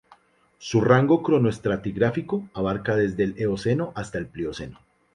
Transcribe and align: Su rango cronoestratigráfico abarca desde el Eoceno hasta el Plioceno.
Su 0.57 0.81
rango 0.81 1.21
cronoestratigráfico 1.21 2.49
abarca 2.55 2.95
desde 2.95 3.23
el 3.23 3.35
Eoceno 3.37 3.93
hasta 3.95 4.17
el 4.17 4.25
Plioceno. 4.25 4.79